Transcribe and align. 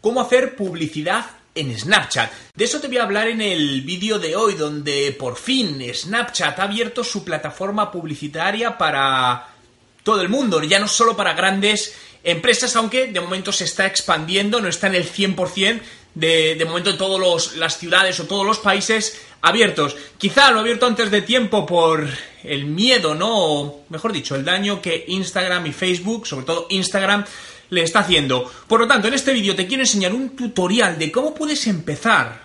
¿Cómo 0.00 0.20
hacer 0.20 0.56
publicidad 0.56 1.26
en 1.54 1.78
Snapchat? 1.78 2.32
De 2.54 2.64
eso 2.64 2.80
te 2.80 2.88
voy 2.88 2.98
a 2.98 3.04
hablar 3.04 3.28
en 3.28 3.40
el 3.40 3.82
vídeo 3.82 4.18
de 4.18 4.36
hoy, 4.36 4.54
donde 4.54 5.14
por 5.18 5.36
fin 5.36 5.82
Snapchat 5.92 6.58
ha 6.58 6.64
abierto 6.64 7.04
su 7.04 7.24
plataforma 7.24 7.90
publicitaria 7.90 8.76
para 8.76 9.48
todo 10.02 10.20
el 10.20 10.28
mundo, 10.28 10.62
ya 10.62 10.78
no 10.78 10.88
solo 10.88 11.16
para 11.16 11.34
grandes 11.34 11.94
empresas, 12.24 12.74
aunque 12.76 13.06
de 13.08 13.20
momento 13.20 13.52
se 13.52 13.64
está 13.64 13.86
expandiendo, 13.86 14.60
no 14.60 14.68
está 14.68 14.88
en 14.88 14.96
el 14.96 15.10
100% 15.10 15.80
de, 16.14 16.54
de 16.56 16.64
momento 16.64 16.90
en 16.90 16.98
todas 16.98 17.56
las 17.56 17.78
ciudades 17.78 18.18
o 18.20 18.26
todos 18.26 18.44
los 18.44 18.58
países 18.58 19.20
abiertos. 19.40 19.96
Quizá 20.18 20.50
lo 20.50 20.58
ha 20.58 20.60
abierto 20.60 20.86
antes 20.86 21.10
de 21.10 21.22
tiempo 21.22 21.64
por 21.66 22.08
el 22.44 22.66
miedo, 22.66 23.14
¿no? 23.14 23.80
Mejor 23.88 24.12
dicho, 24.12 24.34
el 24.34 24.44
daño 24.44 24.82
que 24.82 25.04
Instagram 25.08 25.66
y 25.66 25.72
Facebook, 25.72 26.26
sobre 26.26 26.46
todo 26.46 26.66
Instagram, 26.70 27.24
le 27.72 27.82
está 27.82 28.00
haciendo. 28.00 28.50
Por 28.68 28.80
lo 28.80 28.86
tanto, 28.86 29.08
en 29.08 29.14
este 29.14 29.32
vídeo 29.32 29.56
te 29.56 29.66
quiero 29.66 29.82
enseñar 29.82 30.12
un 30.12 30.36
tutorial 30.36 30.98
de 30.98 31.10
cómo 31.10 31.34
puedes 31.34 31.66
empezar 31.66 32.42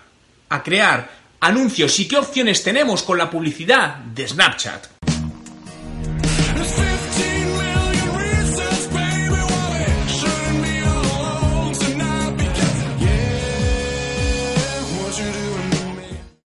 a 0.48 0.62
crear 0.62 1.10
anuncios 1.40 2.00
y 2.00 2.08
qué 2.08 2.16
opciones 2.16 2.62
tenemos 2.62 3.02
con 3.02 3.18
la 3.18 3.28
publicidad 3.28 3.96
de 3.96 4.26
Snapchat. 4.26 4.86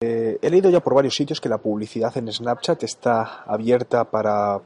Eh, 0.02 0.38
he 0.42 0.50
leído 0.50 0.70
ya 0.70 0.82
por 0.82 0.96
varios 0.96 1.16
sitios 1.16 1.40
que 1.40 1.48
la 1.48 1.60
publicidad 1.60 2.16
en 2.18 2.32
Snapchat 2.32 2.84
está 2.84 3.44
abierta 3.48 4.04
para 4.04 4.60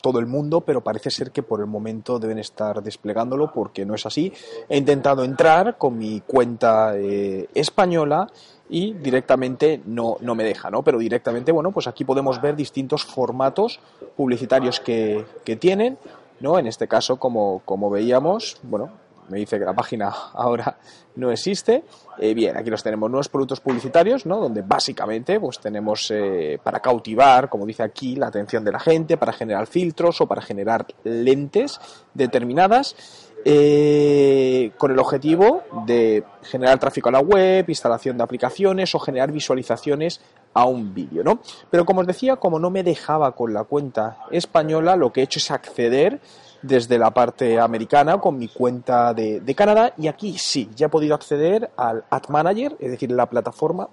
todo 0.00 0.18
el 0.18 0.26
mundo, 0.26 0.60
pero 0.60 0.82
parece 0.82 1.10
ser 1.10 1.30
que 1.30 1.42
por 1.42 1.60
el 1.60 1.66
momento 1.66 2.18
deben 2.18 2.38
estar 2.38 2.82
desplegándolo 2.82 3.52
porque 3.52 3.84
no 3.84 3.94
es 3.94 4.06
así. 4.06 4.32
He 4.68 4.76
intentado 4.76 5.24
entrar 5.24 5.76
con 5.78 5.98
mi 5.98 6.20
cuenta 6.20 6.96
eh, 6.96 7.48
española 7.54 8.28
y 8.70 8.92
directamente 8.94 9.80
no, 9.86 10.16
no 10.20 10.34
me 10.34 10.44
deja, 10.44 10.70
¿no? 10.70 10.82
Pero 10.82 10.98
directamente, 10.98 11.52
bueno, 11.52 11.72
pues 11.72 11.86
aquí 11.86 12.04
podemos 12.04 12.40
ver 12.40 12.54
distintos 12.54 13.04
formatos 13.04 13.80
publicitarios 14.16 14.80
que, 14.80 15.24
que 15.44 15.56
tienen, 15.56 15.98
¿no? 16.40 16.58
En 16.58 16.66
este 16.66 16.86
caso, 16.86 17.16
como, 17.16 17.62
como 17.64 17.90
veíamos, 17.90 18.58
bueno, 18.62 18.90
me 19.28 19.38
dice 19.38 19.58
que 19.58 19.64
la 19.64 19.74
página 19.74 20.08
ahora 20.34 20.78
no 21.16 21.30
existe. 21.30 21.84
Eh, 22.18 22.34
bien, 22.34 22.56
aquí 22.56 22.70
los 22.70 22.82
tenemos, 22.82 23.10
nuevos 23.10 23.28
productos 23.28 23.60
publicitarios, 23.60 24.26
¿no? 24.26 24.38
Donde 24.40 24.62
básicamente 24.62 25.38
pues 25.40 25.58
tenemos 25.58 26.10
eh, 26.10 26.58
para 26.62 26.80
cautivar, 26.80 27.48
como 27.48 27.66
dice 27.66 27.82
aquí, 27.82 28.16
la 28.16 28.28
atención 28.28 28.64
de 28.64 28.72
la 28.72 28.80
gente, 28.80 29.16
para 29.16 29.32
generar 29.32 29.66
filtros 29.66 30.20
o 30.20 30.26
para 30.26 30.42
generar 30.42 30.86
lentes 31.04 31.80
determinadas. 32.14 33.27
Eh, 33.44 34.72
con 34.76 34.90
el 34.90 34.98
objetivo 34.98 35.62
de 35.86 36.24
generar 36.42 36.78
tráfico 36.78 37.08
a 37.08 37.12
la 37.12 37.20
web, 37.20 37.64
instalación 37.68 38.16
de 38.16 38.24
aplicaciones 38.24 38.94
o 38.94 38.98
generar 38.98 39.30
visualizaciones 39.30 40.20
a 40.54 40.64
un 40.64 40.92
vídeo, 40.92 41.22
¿no? 41.22 41.40
Pero 41.70 41.84
como 41.84 42.00
os 42.00 42.06
decía, 42.06 42.36
como 42.36 42.58
no 42.58 42.70
me 42.70 42.82
dejaba 42.82 43.32
con 43.32 43.54
la 43.54 43.64
cuenta 43.64 44.18
española, 44.30 44.96
lo 44.96 45.12
que 45.12 45.20
he 45.20 45.24
hecho 45.24 45.38
es 45.38 45.50
acceder 45.50 46.20
desde 46.62 46.98
la 46.98 47.12
parte 47.12 47.60
americana 47.60 48.18
con 48.18 48.36
mi 48.36 48.48
cuenta 48.48 49.14
de, 49.14 49.40
de 49.40 49.54
Canadá 49.54 49.94
y 49.96 50.08
aquí 50.08 50.36
sí, 50.36 50.68
ya 50.74 50.86
he 50.86 50.90
podido 50.90 51.14
acceder 51.14 51.70
al 51.76 52.04
Ad 52.10 52.28
Manager, 52.28 52.76
es 52.80 52.90
decir, 52.90 53.12
la 53.12 53.26
plataforma 53.26 53.88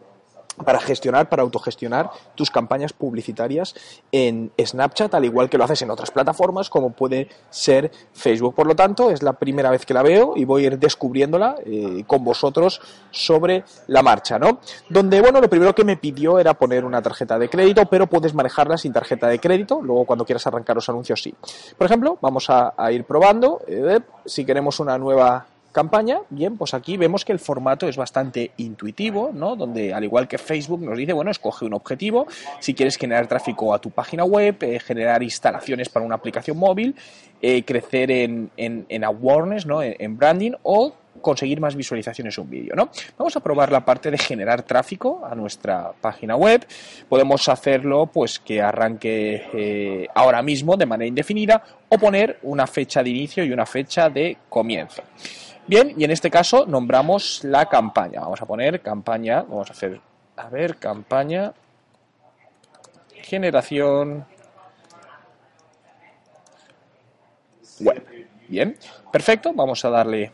para 0.63 0.79
gestionar, 0.79 1.29
para 1.29 1.43
autogestionar 1.43 2.09
tus 2.35 2.51
campañas 2.51 2.93
publicitarias 2.93 3.75
en 4.11 4.51
Snapchat, 4.59 5.13
al 5.13 5.25
igual 5.25 5.49
que 5.49 5.57
lo 5.57 5.63
haces 5.63 5.81
en 5.81 5.91
otras 5.91 6.11
plataformas 6.11 6.69
como 6.69 6.91
puede 6.91 7.29
ser 7.49 7.91
Facebook. 8.13 8.55
Por 8.55 8.67
lo 8.67 8.75
tanto, 8.75 9.09
es 9.09 9.23
la 9.23 9.33
primera 9.33 9.69
vez 9.69 9.85
que 9.85 9.93
la 9.93 10.03
veo 10.03 10.33
y 10.35 10.45
voy 10.45 10.63
a 10.63 10.67
ir 10.67 10.79
descubriéndola 10.79 11.55
eh, 11.65 12.03
con 12.07 12.23
vosotros 12.23 12.81
sobre 13.11 13.63
la 13.87 14.01
marcha, 14.01 14.39
¿no? 14.39 14.59
Donde, 14.89 15.21
bueno, 15.21 15.41
lo 15.41 15.49
primero 15.49 15.73
que 15.75 15.83
me 15.83 15.97
pidió 15.97 16.39
era 16.39 16.53
poner 16.53 16.85
una 16.85 17.01
tarjeta 17.01 17.37
de 17.37 17.49
crédito, 17.49 17.85
pero 17.85 18.07
puedes 18.07 18.33
manejarla 18.33 18.77
sin 18.77 18.93
tarjeta 18.93 19.27
de 19.27 19.39
crédito, 19.39 19.81
luego 19.81 20.05
cuando 20.05 20.25
quieras 20.25 20.45
arrancar 20.47 20.75
los 20.75 20.87
anuncios 20.89 21.21
sí. 21.21 21.33
Por 21.77 21.85
ejemplo, 21.85 22.17
vamos 22.21 22.49
a, 22.49 22.73
ir 22.91 23.03
probando, 23.03 23.61
eh, 23.67 23.99
si 24.25 24.45
queremos 24.45 24.79
una 24.79 24.97
nueva 24.97 25.45
campaña, 25.75 26.21
bien, 26.29 26.57
pues 26.57 26.73
aquí 26.73 26.95
vemos 26.95 27.25
que 27.25 27.33
el 27.33 27.39
formato 27.39 27.89
es 27.89 27.97
bastante 27.97 28.51
intuitivo, 28.55 29.31
¿no? 29.33 29.57
Donde 29.57 29.93
al 29.93 30.05
igual 30.05 30.25
que 30.25 30.37
Facebook 30.37 30.81
nos 30.81 30.97
dice, 30.97 31.11
bueno, 31.11 31.31
escoge 31.31 31.65
un 31.65 31.73
objetivo, 31.73 32.27
si 32.61 32.73
quieres 32.73 32.95
generar 32.95 33.27
tráfico 33.27 33.73
a 33.73 33.79
tu 33.79 33.91
página 33.91 34.23
web, 34.23 34.55
eh, 34.61 34.79
generar 34.79 35.21
instalaciones 35.21 35.89
para 35.89 36.05
una 36.05 36.15
aplicación 36.15 36.57
móvil, 36.57 36.95
eh, 37.41 37.63
crecer 37.63 38.09
en, 38.09 38.51
en, 38.55 39.03
awareness, 39.03 39.65
¿no? 39.65 39.83
En, 39.83 40.17
branding 40.17 40.53
o 40.63 40.93
conseguir 41.21 41.59
más 41.59 41.75
visualizaciones 41.75 42.37
en 42.37 42.43
un 42.45 42.49
vídeo, 42.49 42.73
¿no? 42.73 42.89
Vamos 43.17 43.35
a 43.35 43.41
probar 43.41 43.69
la 43.69 43.83
parte 43.83 44.09
de 44.09 44.17
generar 44.17 44.63
tráfico 44.63 45.25
a 45.29 45.35
nuestra 45.35 45.91
página 45.99 46.37
web. 46.37 46.65
Podemos 47.09 47.49
hacerlo, 47.49 48.05
pues, 48.05 48.39
que 48.39 48.61
arranque 48.61 49.43
eh, 49.53 50.07
ahora 50.15 50.41
mismo 50.41 50.77
de 50.77 50.85
manera 50.85 51.09
indefinida 51.09 51.61
o 51.89 51.97
poner 51.97 52.39
una 52.43 52.65
fecha 52.65 53.03
de 53.03 53.09
inicio 53.09 53.43
y 53.43 53.51
una 53.51 53.65
fecha 53.65 54.09
de 54.09 54.37
comienzo. 54.47 55.03
Bien, 55.67 55.95
y 55.97 56.03
en 56.03 56.11
este 56.11 56.29
caso 56.29 56.67
nombramos 56.67 57.43
la 57.43 57.65
campaña. 57.65 58.21
Vamos 58.21 58.39
a 58.39 58.45
poner 58.45 58.81
campaña, 58.81 59.41
vamos 59.41 59.67
a 59.71 59.73
hacer, 59.73 59.99
a 60.37 60.47
ver, 60.47 60.77
campaña, 60.77 61.53
generación 63.15 64.25
web. 67.79 68.05
Bien, 68.47 68.77
perfecto, 69.11 69.53
vamos 69.55 69.83
a 69.85 69.89
darle 69.89 70.31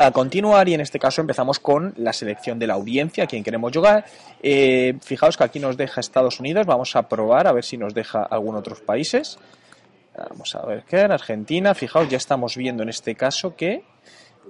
a 0.00 0.10
continuar 0.10 0.68
y 0.68 0.74
en 0.74 0.80
este 0.80 0.98
caso 0.98 1.20
empezamos 1.20 1.60
con 1.60 1.94
la 1.96 2.12
selección 2.12 2.58
de 2.58 2.66
la 2.66 2.74
audiencia, 2.74 3.24
a 3.24 3.26
quien 3.28 3.44
queremos 3.44 3.70
llegar. 3.70 4.04
Eh, 4.42 4.98
fijaos 5.00 5.36
que 5.36 5.44
aquí 5.44 5.60
nos 5.60 5.76
deja 5.76 6.00
Estados 6.00 6.40
Unidos, 6.40 6.66
vamos 6.66 6.96
a 6.96 7.08
probar 7.08 7.46
a 7.46 7.52
ver 7.52 7.64
si 7.64 7.76
nos 7.76 7.94
deja 7.94 8.24
algún 8.24 8.56
otros 8.56 8.80
países. 8.80 9.38
Vamos 10.16 10.56
a 10.56 10.66
ver 10.66 10.82
qué 10.88 11.00
en 11.00 11.12
Argentina, 11.12 11.72
fijaos, 11.74 12.08
ya 12.08 12.16
estamos 12.16 12.56
viendo 12.56 12.82
en 12.82 12.88
este 12.88 13.14
caso 13.14 13.54
que 13.54 13.84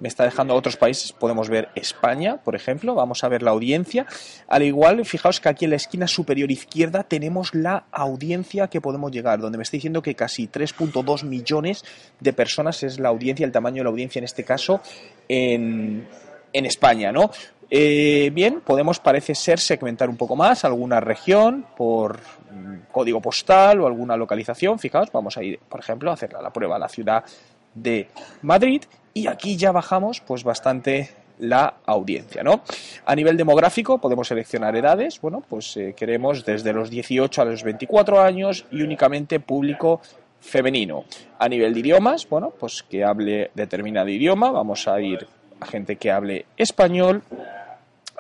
me 0.01 0.09
está 0.09 0.25
dejando 0.25 0.55
otros 0.55 0.77
países. 0.77 1.13
Podemos 1.13 1.49
ver 1.49 1.69
España, 1.75 2.39
por 2.39 2.55
ejemplo. 2.55 2.95
Vamos 2.95 3.25
a 3.25 3.29
ver 3.29 3.43
la 3.43 3.51
audiencia. 3.51 4.07
Al 4.49 4.63
igual, 4.63 5.05
fijaos 5.05 5.41
que 5.41 5.49
aquí 5.49 5.65
en 5.65 5.71
la 5.71 5.77
esquina 5.77 6.07
superior 6.07 6.51
izquierda 6.51 7.03
tenemos 7.05 7.55
la 7.55 7.85
audiencia 7.91 8.69
que 8.69 8.81
podemos 8.81 9.13
llegar, 9.13 9.41
donde 9.41 9.59
me 9.59 9.63
está 9.63 9.77
diciendo 9.77 10.03
que 10.03 10.15
casi 10.15 10.49
3.2 10.49 11.25
millones 11.25 11.85
de 12.21 12.33
personas 12.33 12.83
es 12.83 12.99
la 12.99 13.09
audiencia, 13.09 13.47
el 13.47 13.53
tamaño 13.53 13.77
de 13.77 13.85
la 13.85 13.91
audiencia 13.91 14.19
en 14.19 14.25
este 14.25 14.45
caso 14.45 14.81
en, 15.29 16.07
en 16.53 16.67
España, 16.67 17.13
¿no? 17.13 17.31
Eh, 17.71 18.31
bien, 18.33 18.61
podemos, 18.61 19.01
parece 19.01 19.35
ser, 19.35 19.59
segmentar 19.59 20.09
un 20.09 20.17
poco 20.17 20.37
más 20.37 20.65
alguna 20.65 21.01
región 21.01 21.67
por 21.77 22.19
mm, 22.19 22.91
código 22.93 23.21
postal 23.21 23.81
o 23.81 23.87
alguna 23.87 24.17
localización. 24.17 24.79
Fijaos, 24.79 25.11
vamos 25.13 25.37
a 25.37 25.43
ir, 25.43 25.59
por 25.59 25.81
ejemplo, 25.81 26.11
a 26.11 26.15
hacer 26.15 26.33
la 26.33 26.53
prueba 26.53 26.77
a 26.77 26.79
la 26.79 26.89
ciudad 26.89 27.25
de 27.75 28.09
Madrid 28.43 28.83
y 29.13 29.27
aquí 29.27 29.57
ya 29.57 29.73
bajamos 29.73 30.21
pues 30.21 30.45
bastante 30.45 31.11
la 31.39 31.75
audiencia, 31.87 32.43
¿no? 32.43 32.63
A 33.07 33.15
nivel 33.15 33.37
demográfico 33.37 33.99
podemos 33.99 34.29
seleccionar 34.29 34.77
edades, 34.77 35.21
bueno, 35.21 35.43
pues 35.49 35.77
eh, 35.77 35.95
queremos 35.97 36.45
desde 36.45 36.73
los 36.73 36.91
18 36.91 37.43
a 37.43 37.45
los 37.45 37.63
24 37.63 38.21
años 38.21 38.67
y 38.71 38.83
únicamente 38.83 39.41
público 39.41 40.01
femenino. 40.41 41.05
A 41.39 41.49
nivel 41.49 41.75
de 41.75 41.81
idiomas, 41.81 42.29
bueno, 42.29 42.53
pues 42.59 42.83
que 42.83 43.05
hable 43.05 43.51
determinado 43.55 44.09
idioma, 44.09 44.51
vamos 44.51 44.87
a 44.87 45.01
ir 45.01 45.27
a 45.61 45.67
gente 45.67 45.97
que 45.97 46.11
hable 46.11 46.47
español, 46.57 47.23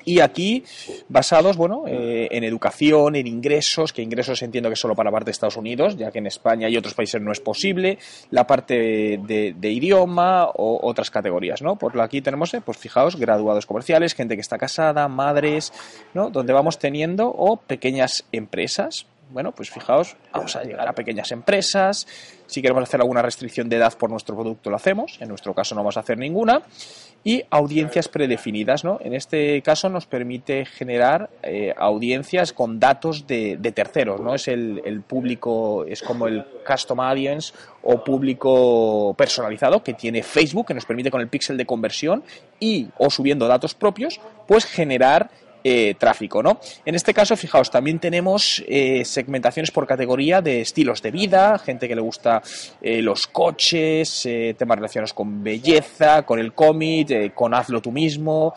y 0.04 0.20
aquí 0.20 0.64
basados 1.08 1.56
bueno 1.56 1.84
eh, 1.86 2.28
en 2.30 2.44
educación 2.44 3.16
en 3.16 3.26
ingresos 3.26 3.92
que 3.92 4.02
ingresos 4.02 4.42
entiendo 4.42 4.70
que 4.70 4.76
solo 4.76 4.94
para 4.94 5.10
parte 5.10 5.26
de 5.26 5.30
Estados 5.32 5.56
Unidos 5.56 5.96
ya 5.96 6.10
que 6.10 6.18
en 6.18 6.26
España 6.26 6.68
y 6.68 6.76
otros 6.76 6.94
países 6.94 7.20
no 7.20 7.32
es 7.32 7.40
posible 7.40 7.98
la 8.30 8.46
parte 8.46 9.18
de, 9.18 9.70
idioma 9.74 10.46
o 10.46 10.88
otras 10.88 11.10
categorías 11.10 11.62
no 11.62 11.76
por 11.76 12.00
aquí 12.00 12.20
tenemos 12.20 12.54
eh, 12.54 12.60
pues 12.64 12.78
fijaos 12.78 13.16
graduados 13.16 13.66
comerciales 13.66 14.14
gente 14.14 14.34
que 14.34 14.40
está 14.40 14.58
casada 14.58 15.08
madres 15.08 15.72
no 16.12 16.30
donde 16.30 16.52
vamos 16.52 16.78
teniendo 16.78 17.28
o 17.28 17.56
pequeñas 17.56 18.24
empresas 18.32 19.06
bueno, 19.30 19.52
pues 19.52 19.70
fijaos, 19.70 20.16
vamos 20.32 20.54
a 20.56 20.62
llegar 20.62 20.86
a 20.88 20.92
pequeñas 20.92 21.32
empresas. 21.32 22.06
Si 22.46 22.62
queremos 22.62 22.82
hacer 22.82 23.00
alguna 23.00 23.22
restricción 23.22 23.68
de 23.68 23.76
edad 23.76 23.96
por 23.98 24.10
nuestro 24.10 24.36
producto, 24.36 24.70
lo 24.70 24.76
hacemos. 24.76 25.18
En 25.20 25.28
nuestro 25.28 25.54
caso 25.54 25.74
no 25.74 25.80
vamos 25.80 25.96
a 25.96 26.00
hacer 26.00 26.18
ninguna. 26.18 26.62
Y 27.24 27.42
audiencias 27.48 28.08
predefinidas, 28.08 28.84
¿no? 28.84 28.98
En 29.00 29.14
este 29.14 29.62
caso 29.62 29.88
nos 29.88 30.06
permite 30.06 30.66
generar 30.66 31.30
eh, 31.42 31.72
audiencias 31.76 32.52
con 32.52 32.78
datos 32.78 33.26
de, 33.26 33.56
terceros, 33.74 34.20
¿no? 34.20 34.34
Es 34.34 34.46
el, 34.46 34.82
el, 34.84 35.00
público, 35.00 35.86
es 35.86 36.02
como 36.02 36.26
el 36.26 36.44
custom 36.66 37.00
audience 37.00 37.54
o 37.82 38.04
público 38.04 39.14
personalizado 39.16 39.82
que 39.82 39.94
tiene 39.94 40.22
Facebook, 40.22 40.66
que 40.66 40.74
nos 40.74 40.84
permite 40.84 41.10
con 41.10 41.22
el 41.22 41.28
píxel 41.28 41.56
de 41.56 41.64
conversión 41.64 42.22
y 42.60 42.88
o 42.98 43.08
subiendo 43.08 43.48
datos 43.48 43.74
propios, 43.74 44.20
pues 44.46 44.66
generar 44.66 45.30
eh, 45.66 45.94
tráfico, 45.98 46.42
¿no? 46.42 46.60
En 46.84 46.94
este 46.94 47.14
caso, 47.14 47.38
fijaos, 47.38 47.70
también 47.70 47.98
tenemos 47.98 48.62
eh, 48.68 49.02
segmentaciones 49.06 49.70
por 49.70 49.86
categoría 49.86 50.42
de 50.42 50.60
estilos 50.60 51.00
de 51.00 51.10
vida, 51.10 51.58
gente 51.58 51.88
que 51.88 51.94
le 51.94 52.02
gusta 52.02 52.42
eh, 52.82 53.00
los 53.00 53.26
coches, 53.26 54.28
temas 54.58 54.76
relacionados 54.76 55.14
con 55.14 55.42
belleza, 55.42 56.24
con 56.24 56.38
el 56.38 56.52
cómic, 56.52 57.32
con 57.32 57.54
hazlo 57.54 57.80
tú 57.80 57.92
mismo, 57.92 58.52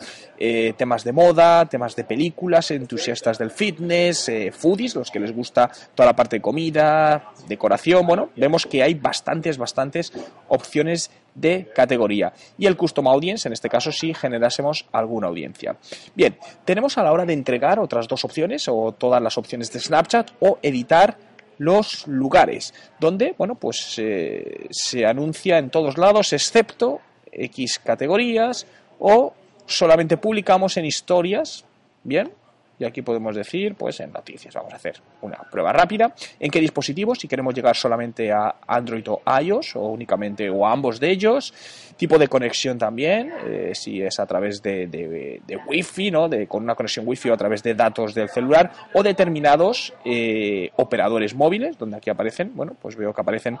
temas 0.76 1.02
de 1.02 1.12
moda, 1.12 1.64
temas 1.64 1.96
de 1.96 2.04
películas, 2.04 2.70
entusiastas 2.70 3.38
del 3.38 3.50
fitness, 3.50 4.30
foodies, 4.52 4.94
los 4.94 5.10
que 5.10 5.18
les 5.18 5.34
gusta 5.34 5.70
toda 5.94 6.08
la 6.08 6.14
parte 6.14 6.36
de 6.36 6.42
comida, 6.42 7.32
decoración, 7.48 8.06
bueno, 8.06 8.28
vemos 8.36 8.66
que 8.66 8.82
hay 8.82 8.92
bastantes, 8.92 9.56
bastantes 9.56 10.12
opciones 10.48 11.10
de 11.34 11.70
categoría. 11.74 12.32
Y 12.56 12.66
el 12.66 12.76
custom 12.76 13.08
audience, 13.08 13.48
en 13.48 13.52
este 13.52 13.68
caso, 13.68 13.92
si 13.92 14.14
generásemos 14.14 14.86
alguna 14.92 15.28
audiencia. 15.28 15.76
Bien, 16.14 16.36
tenemos 16.64 16.98
a 16.98 17.02
la 17.02 17.12
hora 17.12 17.24
de 17.24 17.32
entregar 17.32 17.78
otras 17.78 18.08
dos 18.08 18.24
opciones 18.24 18.68
o 18.68 18.92
todas 18.92 19.22
las 19.22 19.38
opciones 19.38 19.72
de 19.72 19.80
Snapchat 19.80 20.30
o 20.40 20.58
editar 20.62 21.16
los 21.58 22.06
lugares 22.06 22.72
donde, 23.00 23.34
bueno, 23.36 23.56
pues 23.56 23.94
eh, 23.98 24.68
se 24.70 25.04
anuncia 25.04 25.58
en 25.58 25.70
todos 25.70 25.98
lados 25.98 26.32
excepto 26.32 27.00
X 27.32 27.80
categorías 27.84 28.66
o 28.98 29.34
solamente 29.66 30.16
publicamos 30.16 30.76
en 30.76 30.84
historias, 30.84 31.64
bien, 32.04 32.32
y 32.78 32.84
aquí 32.84 33.02
podemos 33.02 33.34
decir, 33.34 33.74
pues 33.74 33.98
en 34.00 34.12
noticias, 34.12 34.54
vamos 34.54 34.72
a 34.72 34.76
hacer 34.76 35.00
una 35.22 35.38
prueba 35.50 35.72
rápida. 35.72 36.14
¿En 36.38 36.50
qué 36.50 36.60
dispositivos? 36.60 37.18
Si 37.18 37.26
queremos 37.26 37.54
llegar 37.54 37.76
solamente 37.76 38.30
a 38.32 38.56
Android 38.66 39.04
o 39.08 39.22
iOS 39.40 39.76
o 39.76 39.86
únicamente 39.86 40.48
o 40.48 40.66
a 40.66 40.72
ambos 40.72 41.00
de 41.00 41.10
ellos. 41.10 41.52
Tipo 41.96 42.16
de 42.16 42.28
conexión 42.28 42.78
también, 42.78 43.32
eh, 43.44 43.72
si 43.74 44.00
es 44.00 44.20
a 44.20 44.26
través 44.26 44.62
de, 44.62 44.86
de, 44.86 45.58
Wi-Fi, 45.66 46.12
¿no? 46.12 46.28
De, 46.28 46.46
con 46.46 46.62
una 46.62 46.76
conexión 46.76 47.06
Wi-Fi 47.08 47.30
o 47.30 47.34
a 47.34 47.36
través 47.36 47.60
de 47.64 47.74
datos 47.74 48.14
del 48.14 48.28
celular 48.28 48.70
o 48.94 49.02
determinados 49.02 49.92
eh, 50.04 50.70
operadores 50.76 51.34
móviles, 51.34 51.76
donde 51.76 51.96
aquí 51.96 52.08
aparecen, 52.08 52.52
bueno, 52.54 52.76
pues 52.80 52.94
veo 52.94 53.12
que 53.12 53.20
aparecen 53.20 53.58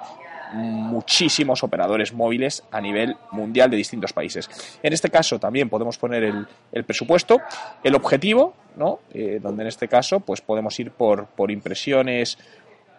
muchísimos 0.52 1.64
operadores 1.64 2.12
móviles 2.12 2.62
a 2.70 2.80
nivel 2.80 3.16
mundial 3.32 3.70
de 3.70 3.76
distintos 3.76 4.12
países. 4.12 4.48
En 4.84 4.92
este 4.92 5.10
caso 5.10 5.40
también 5.40 5.68
podemos 5.68 5.98
poner 5.98 6.22
el, 6.22 6.46
el 6.70 6.84
presupuesto, 6.84 7.38
el 7.82 7.96
objetivo, 7.96 8.54
¿no? 8.76 9.00
Eh, 9.12 9.38
donde 9.42 9.62
en 9.62 9.68
este 9.68 9.88
caso 9.88 10.20
pues 10.20 10.42
podemos 10.42 10.78
ir 10.78 10.90
por, 10.90 11.26
por 11.28 11.50
impresiones 11.50 12.36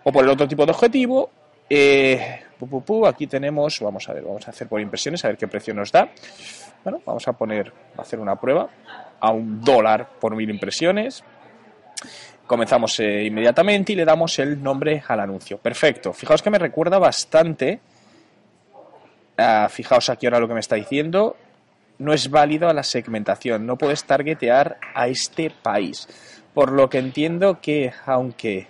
o 0.04 0.12
por 0.12 0.24
el 0.24 0.30
otro 0.32 0.48
tipo 0.48 0.66
de 0.66 0.72
objetivo. 0.72 1.30
Eh, 1.70 2.42
aquí 3.08 3.28
tenemos, 3.28 3.80
vamos 3.80 4.10
a 4.10 4.14
ver, 4.14 4.24
vamos 4.24 4.48
a 4.48 4.52
hacer 4.52 4.68
por 4.68 4.82
impresiones, 4.82 5.24
a 5.24 5.28
ver 5.28 5.38
qué 5.38 5.48
precio 5.48 5.74
nos 5.74 5.92
da. 5.92 6.10
Bueno, 6.84 7.02
vamos 7.06 7.28
a 7.28 7.34
poner, 7.34 7.72
a 7.98 8.02
hacer 8.02 8.20
una 8.20 8.40
prueba 8.40 8.70
a 9.20 9.32
un 9.32 9.62
dólar 9.62 10.10
por 10.20 10.36
mil 10.36 10.50
impresiones. 10.50 11.24
Comenzamos 12.48 13.00
eh, 13.00 13.26
inmediatamente 13.26 13.94
y 13.94 13.96
le 13.96 14.06
damos 14.06 14.40
el 14.40 14.62
nombre 14.64 15.04
al 15.08 15.20
anuncio. 15.20 15.60
Perfecto. 15.60 16.14
Fijaos 16.14 16.42
que 16.42 16.50
me 16.50 16.58
recuerda 16.58 16.98
bastante. 16.98 17.80
fijaos 19.70 20.10
aquí 20.10 20.26
ahora 20.26 20.40
lo 20.40 20.48
que 20.48 20.56
me 20.56 20.60
está 20.62 20.76
diciendo. 20.76 21.36
No 22.00 22.14
es 22.14 22.30
válido 22.30 22.70
a 22.70 22.74
la 22.74 22.84
segmentación. 22.84 23.66
No 23.66 23.78
puedes 23.78 24.04
targetear 24.04 24.78
a 24.94 25.08
este 25.08 25.52
país. 25.52 26.08
Por 26.54 26.72
lo 26.72 26.90
que 26.90 26.98
entiendo 26.98 27.60
que, 27.62 27.94
aunque 28.06 28.68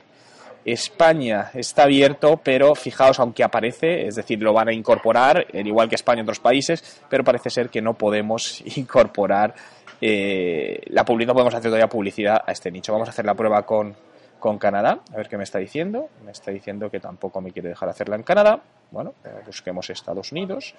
España 0.66 1.52
está 1.54 1.84
abierto, 1.84 2.42
pero 2.44 2.76
fijaos, 2.76 3.20
aunque 3.20 3.44
aparece, 3.44 4.08
es 4.08 4.16
decir, 4.16 4.42
lo 4.42 4.54
van 4.54 4.68
a 4.68 4.74
incorporar, 4.74 5.46
igual 5.54 5.90
que 5.90 5.96
España 5.96 6.20
y 6.20 6.24
otros 6.24 6.40
países, 6.40 7.02
pero 7.10 7.24
parece 7.24 7.50
ser 7.50 7.70
que 7.70 7.82
no 7.82 7.94
podemos 7.94 8.62
incorporar 8.78 9.54
eh, 10.02 10.82
la 10.88 11.04
publicidad, 11.04 11.34
podemos 11.34 11.54
hacer 11.54 11.70
todavía 11.70 11.88
publicidad 11.88 12.42
a 12.46 12.52
este 12.52 12.72
nicho. 12.72 12.92
Vamos 12.94 13.08
a 13.08 13.12
hacer 13.12 13.26
la 13.26 13.34
prueba 13.34 13.66
con, 13.66 13.96
con 14.40 14.58
Canadá, 14.58 15.00
a 15.12 15.18
ver 15.18 15.28
qué 15.28 15.38
me 15.38 15.44
está 15.44 15.60
diciendo. 15.60 16.10
Me 16.24 16.32
está 16.32 16.52
diciendo 16.52 16.90
que 16.90 17.00
tampoco 17.00 17.42
me 17.42 17.52
quiere 17.52 17.70
dejar 17.70 17.90
hacerla 17.90 18.16
en 18.16 18.24
Canadá. 18.24 18.62
Bueno, 18.92 19.14
eh, 19.24 19.30
busquemos 19.46 19.90
Estados 19.90 20.32
Unidos, 20.32 20.74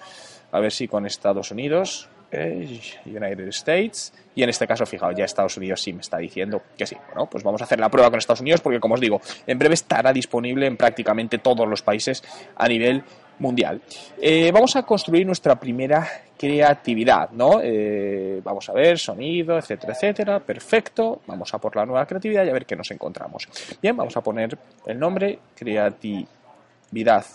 a 0.51 0.59
ver 0.59 0.71
si 0.71 0.87
con 0.87 1.05
Estados 1.05 1.51
Unidos, 1.51 2.09
eh, 2.09 2.20
United 2.31 3.47
States, 3.49 4.13
y 4.33 4.43
en 4.43 4.49
este 4.49 4.65
caso, 4.65 4.85
fijaos, 4.85 5.13
ya 5.15 5.25
Estados 5.25 5.57
Unidos 5.57 5.81
sí 5.81 5.91
me 5.93 6.01
está 6.01 6.17
diciendo 6.17 6.61
que 6.77 6.85
sí. 6.85 6.95
Bueno, 7.07 7.29
pues 7.29 7.43
vamos 7.43 7.61
a 7.61 7.65
hacer 7.65 7.79
la 7.79 7.89
prueba 7.89 8.09
con 8.09 8.19
Estados 8.19 8.41
Unidos 8.41 8.61
porque, 8.61 8.79
como 8.79 8.93
os 8.93 9.01
digo, 9.01 9.19
en 9.45 9.59
breve 9.59 9.73
estará 9.73 10.13
disponible 10.13 10.65
en 10.65 10.77
prácticamente 10.77 11.39
todos 11.39 11.67
los 11.67 11.81
países 11.81 12.23
a 12.55 12.67
nivel 12.67 13.03
mundial. 13.39 13.81
Eh, 14.21 14.51
vamos 14.53 14.75
a 14.75 14.83
construir 14.83 15.25
nuestra 15.25 15.59
primera 15.59 16.07
creatividad, 16.37 17.31
¿no? 17.31 17.59
Eh, 17.61 18.39
vamos 18.43 18.69
a 18.69 18.73
ver, 18.73 18.97
sonido, 18.97 19.57
etcétera, 19.57 19.93
etcétera. 19.93 20.39
Perfecto. 20.39 21.21
Vamos 21.27 21.53
a 21.53 21.59
por 21.59 21.75
la 21.75 21.85
nueva 21.85 22.05
creatividad 22.05 22.45
y 22.45 22.49
a 22.49 22.53
ver 22.53 22.65
qué 22.65 22.75
nos 22.75 22.89
encontramos. 22.91 23.47
Bien, 23.81 23.97
vamos 23.97 24.15
a 24.15 24.21
poner 24.21 24.57
el 24.85 24.97
nombre 24.97 25.39
creatividad. 25.55 27.25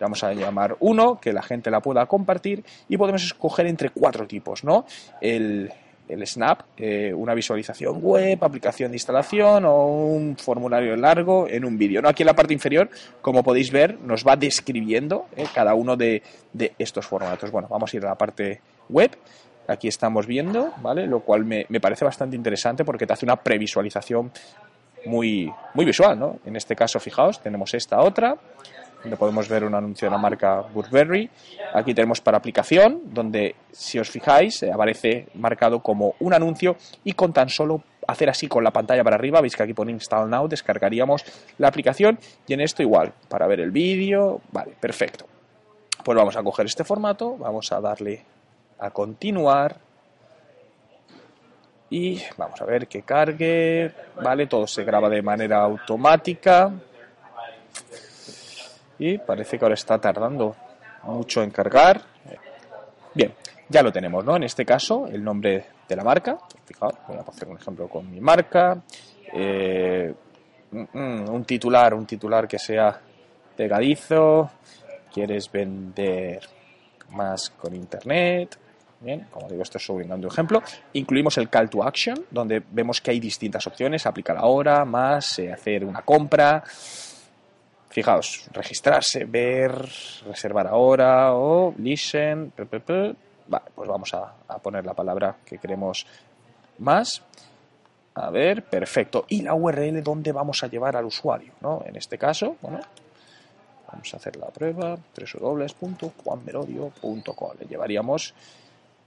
Vamos 0.00 0.22
a 0.24 0.32
llamar 0.32 0.76
uno, 0.80 1.18
que 1.20 1.32
la 1.32 1.42
gente 1.42 1.70
la 1.70 1.80
pueda 1.80 2.06
compartir 2.06 2.64
y 2.88 2.96
podemos 2.96 3.24
escoger 3.24 3.66
entre 3.66 3.90
cuatro 3.90 4.26
tipos, 4.26 4.64
¿no? 4.64 4.84
El, 5.20 5.70
el 6.08 6.26
Snap, 6.26 6.60
eh, 6.76 7.12
una 7.14 7.34
visualización 7.34 8.00
web, 8.02 8.42
aplicación 8.42 8.90
de 8.90 8.96
instalación 8.96 9.64
o 9.64 9.86
un 9.86 10.36
formulario 10.36 10.96
largo 10.96 11.48
en 11.48 11.64
un 11.64 11.78
vídeo. 11.78 12.02
¿no? 12.02 12.08
Aquí 12.08 12.22
en 12.22 12.26
la 12.26 12.34
parte 12.34 12.52
inferior, 12.52 12.90
como 13.22 13.42
podéis 13.42 13.70
ver, 13.70 13.98
nos 14.00 14.26
va 14.26 14.36
describiendo 14.36 15.26
eh, 15.36 15.46
cada 15.54 15.74
uno 15.74 15.96
de, 15.96 16.22
estos 16.78 17.06
formatos. 17.06 17.50
Bueno, 17.50 17.68
vamos 17.70 17.92
a 17.92 17.96
ir 17.96 18.04
a 18.04 18.10
la 18.10 18.14
parte 18.16 18.60
web. 18.88 19.16
Aquí 19.66 19.88
estamos 19.88 20.26
viendo, 20.26 20.74
¿vale? 20.82 21.06
Lo 21.06 21.20
cual 21.20 21.46
me, 21.46 21.64
me 21.70 21.80
parece 21.80 22.04
bastante 22.04 22.36
interesante 22.36 22.84
porque 22.84 23.06
te 23.06 23.14
hace 23.14 23.24
una 23.24 23.36
previsualización 23.36 24.30
muy, 25.06 25.50
muy 25.72 25.86
visual, 25.86 26.18
¿no? 26.18 26.38
En 26.44 26.54
este 26.56 26.76
caso, 26.76 27.00
fijaos, 27.00 27.40
tenemos 27.40 27.72
esta 27.72 28.00
otra 28.00 28.36
donde 29.04 29.18
podemos 29.18 29.48
ver 29.48 29.64
un 29.64 29.74
anuncio 29.74 30.06
de 30.08 30.10
la 30.10 30.18
marca 30.18 30.62
Burberry. 30.62 31.28
Aquí 31.74 31.94
tenemos 31.94 32.20
para 32.22 32.38
aplicación, 32.38 33.02
donde 33.04 33.54
si 33.70 33.98
os 33.98 34.08
fijáis 34.08 34.62
eh, 34.62 34.72
aparece 34.72 35.28
marcado 35.34 35.80
como 35.80 36.14
un 36.20 36.32
anuncio 36.32 36.76
y 37.04 37.12
con 37.12 37.32
tan 37.32 37.50
solo 37.50 37.82
hacer 38.06 38.30
así 38.30 38.48
con 38.48 38.64
la 38.64 38.70
pantalla 38.70 39.04
para 39.04 39.16
arriba, 39.16 39.40
veis 39.40 39.56
que 39.56 39.62
aquí 39.62 39.74
pone 39.74 39.92
Install 39.92 40.28
Now, 40.28 40.48
descargaríamos 40.48 41.24
la 41.58 41.68
aplicación 41.68 42.18
y 42.46 42.54
en 42.54 42.62
esto 42.62 42.82
igual, 42.82 43.12
para 43.28 43.46
ver 43.46 43.60
el 43.60 43.70
vídeo, 43.70 44.40
vale, 44.52 44.74
perfecto. 44.80 45.26
Pues 46.02 46.16
vamos 46.16 46.36
a 46.36 46.42
coger 46.42 46.66
este 46.66 46.84
formato, 46.84 47.36
vamos 47.36 47.72
a 47.72 47.80
darle 47.80 48.24
a 48.78 48.90
continuar 48.90 49.76
y 51.90 52.22
vamos 52.36 52.60
a 52.60 52.64
ver 52.64 52.88
que 52.88 53.02
cargue, 53.02 53.92
vale, 54.22 54.46
todo 54.46 54.66
se 54.66 54.82
graba 54.84 55.08
de 55.08 55.22
manera 55.22 55.62
automática 55.62 56.72
y 59.06 59.18
parece 59.18 59.58
que 59.58 59.64
ahora 59.66 59.74
está 59.74 60.00
tardando 60.00 60.56
mucho 61.02 61.42
en 61.42 61.50
cargar. 61.50 62.00
Bien, 63.12 63.34
ya 63.68 63.82
lo 63.82 63.92
tenemos, 63.92 64.24
¿no? 64.24 64.36
En 64.36 64.44
este 64.44 64.64
caso, 64.64 65.06
el 65.06 65.22
nombre 65.22 65.66
de 65.86 65.96
la 65.96 66.02
marca. 66.02 66.38
Fijaos, 66.64 66.94
voy 67.06 67.18
a 67.18 67.20
hacer 67.20 67.48
un 67.48 67.58
ejemplo 67.58 67.86
con 67.86 68.10
mi 68.10 68.18
marca. 68.18 68.82
Eh, 69.30 70.14
mm, 70.70 71.28
un 71.28 71.44
titular, 71.44 71.92
un 71.92 72.06
titular 72.06 72.48
que 72.48 72.58
sea 72.58 72.98
pegadizo. 73.54 74.50
Quieres 75.12 75.52
vender 75.52 76.40
más 77.10 77.50
con 77.50 77.74
internet. 77.74 78.56
Bien, 79.00 79.26
como 79.30 79.48
digo, 79.50 79.62
esto 79.62 79.76
es 79.76 79.86
un 79.90 80.24
ejemplo. 80.24 80.62
Incluimos 80.94 81.36
el 81.36 81.50
call 81.50 81.68
to 81.68 81.84
action, 81.84 82.24
donde 82.30 82.62
vemos 82.70 83.02
que 83.02 83.10
hay 83.10 83.20
distintas 83.20 83.66
opciones, 83.66 84.06
aplicar 84.06 84.38
ahora, 84.38 84.86
más, 84.86 85.38
eh, 85.40 85.52
hacer 85.52 85.84
una 85.84 86.00
compra, 86.00 86.64
Fijaos, 87.94 88.50
registrarse, 88.50 89.24
ver, 89.24 89.72
reservar 90.26 90.66
ahora 90.66 91.32
o 91.32 91.72
listen. 91.78 92.52
Vale, 93.46 93.64
pues 93.72 93.88
vamos 93.88 94.12
a, 94.14 94.34
poner 94.60 94.84
la 94.84 94.94
palabra 94.94 95.36
que 95.46 95.58
queremos 95.58 96.04
más. 96.78 97.22
A 98.14 98.30
ver, 98.30 98.64
perfecto. 98.64 99.26
Y 99.28 99.42
la 99.42 99.54
URL 99.54 100.02
donde 100.02 100.32
vamos 100.32 100.64
a 100.64 100.66
llevar 100.66 100.96
al 100.96 101.04
usuario, 101.04 101.52
¿no? 101.60 101.84
En 101.86 101.94
este 101.94 102.18
caso, 102.18 102.56
bueno, 102.60 102.80
vamos 103.92 104.12
a 104.12 104.16
hacer 104.16 104.34
la 104.34 104.48
prueba, 104.48 104.98
www.juanmerodio.com. 105.16 107.50
Le 107.60 107.66
llevaríamos 107.66 108.34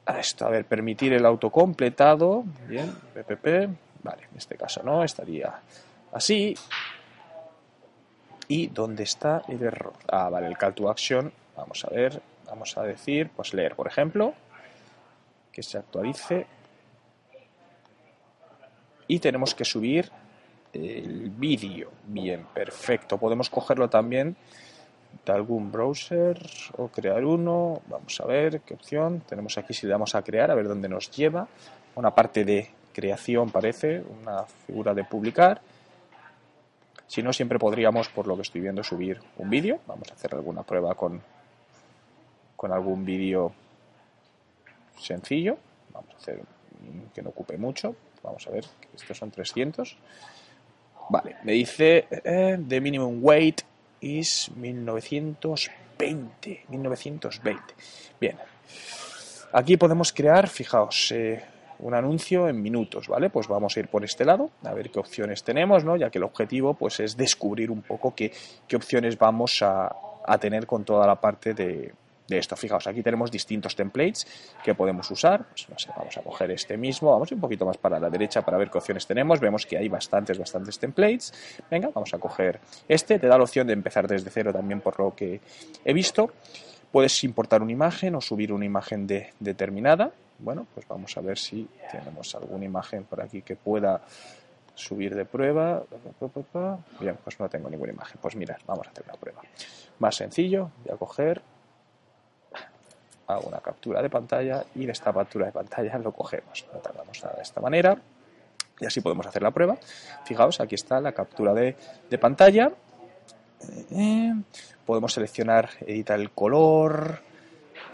a 0.06 0.18
esto, 0.18 0.46
a 0.46 0.50
ver, 0.50 0.64
permitir 0.64 1.12
el 1.12 1.26
autocompletado, 1.26 2.46
bien, 2.66 2.96
ppp, 3.14 3.68
vale, 4.02 4.24
en 4.32 4.38
este 4.38 4.56
caso 4.56 4.82
no, 4.82 5.04
estaría 5.04 5.54
así, 6.14 6.56
¿Y 8.48 8.68
dónde 8.68 9.04
está 9.04 9.44
el 9.48 9.62
error? 9.62 9.94
Ah, 10.08 10.30
vale, 10.30 10.48
el 10.48 10.58
call 10.58 10.74
to 10.74 10.90
action. 10.90 11.32
Vamos 11.56 11.84
a 11.84 11.90
ver, 11.90 12.22
vamos 12.46 12.78
a 12.78 12.84
decir, 12.84 13.30
pues 13.36 13.54
leer, 13.54 13.76
por 13.76 13.88
ejemplo, 13.88 14.34
que 15.52 15.64
se 15.64 15.78
actualice. 15.78 16.48
Y 19.08 19.20
tenemos 19.20 19.54
que 19.54 19.66
subir 19.66 20.12
el 20.74 21.30
vídeo. 21.30 21.92
Bien, 22.06 22.46
perfecto. 22.54 23.18
Podemos 23.18 23.50
cogerlo 23.50 23.90
también 23.90 24.36
de 25.26 25.32
algún 25.32 25.72
browser 25.72 26.40
o 26.78 26.88
crear 26.90 27.24
uno. 27.26 27.82
Vamos 27.88 28.20
a 28.22 28.26
ver 28.26 28.62
qué 28.62 28.76
opción 28.76 29.22
tenemos 29.28 29.58
aquí. 29.58 29.74
Si 29.74 29.86
le 29.88 29.92
damos 29.92 30.16
a 30.16 30.22
crear, 30.22 30.52
a 30.52 30.56
ver 30.56 30.68
dónde 30.68 30.88
nos 30.88 31.12
lleva. 31.12 31.48
Una 31.96 32.14
parte 32.14 32.46
de 32.46 32.70
creación 32.94 33.50
parece, 33.50 34.04
una 34.22 34.44
figura 34.44 34.94
de 34.94 35.04
publicar. 35.04 35.62
Si 37.08 37.24
no, 37.24 37.32
siempre 37.32 37.58
podríamos, 37.58 38.10
por 38.10 38.28
lo 38.28 38.36
que 38.36 38.42
estoy 38.42 38.62
viendo, 38.62 38.84
subir 38.84 39.20
un 39.38 39.50
vídeo. 39.50 39.80
Vamos 39.88 40.12
a 40.12 40.14
hacer 40.14 40.36
alguna 40.36 40.64
prueba 40.64 40.94
con, 40.96 41.22
con 42.56 42.72
algún 42.72 43.06
vídeo 43.06 43.54
sencillo. 45.00 45.58
Vamos 45.94 46.14
a 46.14 46.18
hacer 46.18 46.42
que 47.14 47.22
no 47.22 47.30
ocupe 47.30 47.58
mucho. 47.58 47.96
Vamos 48.24 48.46
a 48.48 48.52
ver, 48.52 48.66
estos 48.96 49.18
son 49.18 49.32
300. 49.32 49.98
Vale, 51.10 51.38
me 51.44 51.54
dice 51.54 52.08
eh, 52.12 52.58
the 52.68 52.82
minimum 52.82 53.20
weight 53.22 53.62
is 54.02 54.52
1920. 54.56 56.66
1920. 56.68 57.62
Bien. 58.20 58.38
Aquí 59.54 59.78
podemos 59.78 60.12
crear, 60.12 60.50
fijaos, 60.50 61.12
eh, 61.14 61.42
un 61.80 61.94
anuncio 61.94 62.48
en 62.48 62.62
minutos, 62.62 63.08
¿vale? 63.08 63.30
Pues 63.30 63.48
vamos 63.48 63.76
a 63.76 63.80
ir 63.80 63.88
por 63.88 64.04
este 64.04 64.26
lado, 64.26 64.50
a 64.64 64.74
ver 64.74 64.90
qué 64.90 65.00
opciones 65.00 65.44
tenemos, 65.44 65.84
¿no? 65.84 65.96
Ya 65.96 66.10
que 66.10 66.18
el 66.18 66.24
objetivo, 66.24 66.74
pues, 66.74 67.00
es 67.00 67.16
descubrir 67.18 67.72
un 67.72 67.82
poco 67.82 68.16
qué, 68.16 68.32
qué 68.68 68.76
opciones 68.76 69.18
vamos 69.18 69.62
a, 69.62 69.96
a 70.26 70.38
tener 70.38 70.66
con 70.66 70.84
toda 70.84 71.06
la 71.08 71.16
parte 71.16 71.54
de, 71.54 71.94
de 72.28 72.38
esto. 72.38 72.56
Fijaos, 72.56 72.88
aquí 72.88 73.02
tenemos 73.02 73.32
distintos 73.32 73.76
templates 73.76 74.28
que 74.64 74.76
podemos 74.76 75.10
usar. 75.12 75.46
Pues, 75.48 75.88
vamos 75.96 76.18
a 76.18 76.22
coger 76.22 76.52
este 76.52 76.78
mismo, 76.78 77.12
vamos 77.12 77.32
un 77.32 77.40
poquito 77.40 77.66
más 77.66 77.78
para 77.78 78.00
la 78.00 78.10
derecha 78.10 78.42
para 78.44 78.58
ver 78.58 78.70
qué 78.70 78.78
opciones 78.78 79.08
tenemos. 79.08 79.40
Vemos 79.40 79.66
que 79.66 79.78
hay 79.78 79.88
bastantes, 79.88 80.38
bastantes 80.38 80.78
templates. 80.80 81.34
Venga, 81.70 81.90
vamos 81.94 82.14
a 82.14 82.20
coger 82.20 82.60
este. 82.88 83.20
Te 83.20 83.28
da 83.28 83.38
la 83.38 83.44
opción 83.44 83.68
de 83.68 83.74
empezar 83.74 84.08
desde 84.08 84.30
cero 84.30 84.52
también 84.54 84.82
por 84.82 85.00
lo 85.00 85.16
que 85.16 85.42
he 85.84 85.94
visto. 85.94 86.32
Puedes 86.92 87.24
importar 87.24 87.62
una 87.62 87.72
imagen 87.72 88.16
o 88.16 88.22
subir 88.22 88.54
una 88.54 88.66
imagen 88.66 89.08
de, 89.08 89.34
determinada. 89.40 90.12
Bueno, 90.40 90.68
pues 90.74 90.88
vamos 90.88 91.16
a 91.18 91.22
ver 91.22 91.38
si 91.38 91.68
tenemos 91.92 92.34
alguna 92.36 92.66
imagen 92.66 93.04
por 93.06 93.22
aquí 93.22 93.42
que 93.42 93.56
pueda 93.56 94.02
subir 94.76 95.16
de 95.16 95.26
prueba. 95.26 95.84
Bien, 97.00 97.18
pues 97.24 97.40
no 97.40 97.50
tengo 97.50 97.70
ninguna 97.70 97.94
imagen. 97.94 98.20
Pues 98.22 98.36
mirad, 98.36 98.58
vamos 98.66 98.88
a 98.88 98.92
hacer 98.92 99.04
una 99.06 99.16
prueba. 99.16 99.42
Más 100.00 100.16
sencillo, 100.16 100.72
voy 100.84 100.94
a 100.94 100.98
coger 100.98 101.42
hago 103.28 103.48
una 103.48 103.60
captura 103.60 104.02
de 104.02 104.10
pantalla 104.10 104.64
y 104.76 104.86
de 104.86 104.92
esta 104.92 105.14
captura 105.14 105.48
de 105.48 105.52
pantalla 105.52 105.98
lo 105.98 106.12
cogemos. 106.12 106.66
Lo 106.74 106.80
tardamos 106.80 107.22
de 107.22 107.42
esta 107.42 107.62
manera 107.62 107.98
y 108.80 108.86
así 108.86 109.02
podemos 109.02 109.28
hacer 109.28 109.42
la 109.42 109.52
prueba. 109.52 109.78
Fijaos, 110.26 110.60
aquí 110.60 110.76
está 110.76 111.02
la 111.02 111.12
captura 111.12 111.54
de, 111.54 111.76
pantalla. 112.20 112.72
Eh, 113.92 114.34
podemos 114.86 115.14
seleccionar, 115.14 115.70
editar 115.82 116.20
el 116.20 116.32
color, 116.32 117.20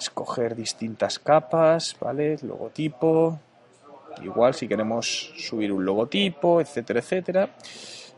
escoger 0.03 0.55
distintas 0.55 1.19
capas, 1.19 1.95
¿vale? 2.00 2.38
Logotipo, 2.41 3.39
igual 4.22 4.53
si 4.53 4.67
queremos 4.67 5.33
subir 5.38 5.72
un 5.72 5.86
logotipo, 5.86 6.62
etcétera, 6.62 7.00
etcétera. 7.00 7.50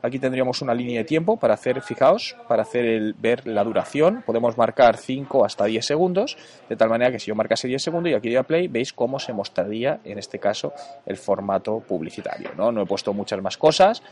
Aquí 0.01 0.19
tendríamos 0.19 0.61
una 0.61 0.75
línea 0.75 0.99
de 0.99 1.03
tiempo 1.05 1.37
para 1.37 1.55
hacer, 1.55 1.81
fijaos, 1.81 2.35
para 2.47 2.61
hacer 2.61 2.85
el, 2.85 3.13
ver 3.13 3.47
la 3.47 3.63
duración. 3.63 4.21
Podemos 4.23 4.55
marcar 4.55 4.97
5 4.97 5.43
hasta 5.43 5.65
10 5.65 5.83
segundos, 5.83 6.37
de 6.69 6.75
tal 6.75 6.89
manera 6.89 7.11
que 7.11 7.17
si 7.17 7.27
yo 7.27 7.35
marcase 7.35 7.67
10 7.67 7.81
segundos 7.81 8.11
y 8.11 8.13
aquí 8.13 8.29
doy 8.29 8.37
a 8.37 8.43
play, 8.43 8.67
veis 8.67 8.93
cómo 8.93 9.17
se 9.17 9.33
mostraría, 9.33 10.01
en 10.03 10.19
este 10.19 10.37
caso, 10.37 10.73
el 11.07 11.17
formato 11.17 11.79
publicitario. 11.79 12.51
No, 12.55 12.71
no 12.71 12.83
he 12.83 12.85
puesto 12.85 13.13
muchas 13.13 13.41
más 13.41 13.57
cosas, 13.57 14.03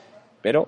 pero 0.42 0.68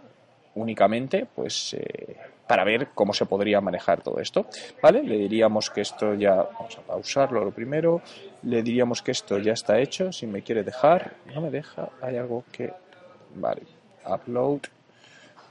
únicamente 0.55 1.27
pues 1.33 1.73
eh, 1.73 2.17
para 2.47 2.63
ver 2.63 2.89
cómo 2.93 3.13
se 3.13 3.25
podría 3.25 3.61
manejar 3.61 4.01
todo 4.01 4.19
esto. 4.19 4.47
¿Vale? 4.81 5.03
Le 5.03 5.17
diríamos 5.17 5.69
que 5.69 5.81
esto 5.81 6.13
ya, 6.13 6.35
vamos 6.35 6.77
a 6.77 6.81
pausarlo 6.81 7.43
lo 7.43 7.51
primero, 7.51 8.01
le 8.43 8.61
diríamos 8.61 9.01
que 9.01 9.11
esto 9.11 9.37
ya 9.39 9.53
está 9.53 9.79
hecho, 9.79 10.11
si 10.11 10.27
me 10.27 10.41
quiere 10.41 10.63
dejar, 10.63 11.13
no 11.33 11.41
me 11.41 11.51
deja, 11.51 11.89
hay 12.01 12.17
algo 12.17 12.43
que, 12.51 12.71
vale, 13.35 13.63
upload, 14.05 14.61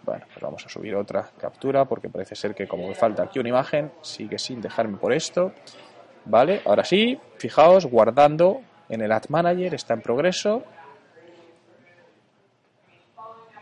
bueno, 0.04 0.24
pues 0.32 0.42
vamos 0.42 0.64
a 0.66 0.68
subir 0.68 0.94
otra 0.94 1.30
captura 1.38 1.86
porque 1.86 2.10
parece 2.10 2.36
ser 2.36 2.54
que 2.54 2.68
como 2.68 2.86
me 2.86 2.94
falta 2.94 3.22
aquí 3.22 3.38
una 3.38 3.48
imagen, 3.48 3.90
sigue 4.02 4.38
sin 4.38 4.60
dejarme 4.60 4.98
por 4.98 5.12
esto. 5.12 5.52
Vale, 6.26 6.62
ahora 6.64 6.84
sí, 6.84 7.18
fijaos, 7.38 7.86
guardando 7.86 8.60
en 8.88 9.00
el 9.00 9.12
Ad 9.12 9.24
Manager, 9.28 9.74
está 9.74 9.94
en 9.94 10.02
progreso. 10.02 10.64